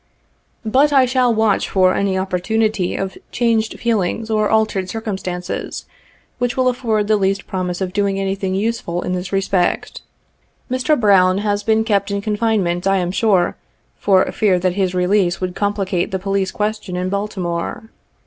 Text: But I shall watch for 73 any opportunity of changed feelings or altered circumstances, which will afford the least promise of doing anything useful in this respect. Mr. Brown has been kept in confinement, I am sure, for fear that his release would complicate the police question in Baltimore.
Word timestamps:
But 0.65 0.91
I 0.91 1.05
shall 1.05 1.31
watch 1.31 1.69
for 1.69 1.89
73 1.91 1.99
any 2.01 2.17
opportunity 2.17 2.95
of 2.95 3.19
changed 3.31 3.79
feelings 3.79 4.31
or 4.31 4.49
altered 4.49 4.89
circumstances, 4.89 5.85
which 6.39 6.57
will 6.57 6.69
afford 6.69 7.05
the 7.07 7.17
least 7.17 7.45
promise 7.45 7.81
of 7.81 7.93
doing 7.93 8.19
anything 8.19 8.55
useful 8.55 9.03
in 9.03 9.13
this 9.13 9.31
respect. 9.31 10.01
Mr. 10.71 10.99
Brown 10.99 11.37
has 11.45 11.61
been 11.61 11.83
kept 11.83 12.09
in 12.09 12.19
confinement, 12.19 12.87
I 12.87 12.97
am 12.97 13.11
sure, 13.11 13.57
for 13.99 14.25
fear 14.31 14.57
that 14.57 14.73
his 14.73 14.95
release 14.95 15.39
would 15.39 15.53
complicate 15.53 16.09
the 16.09 16.17
police 16.17 16.49
question 16.49 16.95
in 16.95 17.09
Baltimore. 17.09 17.83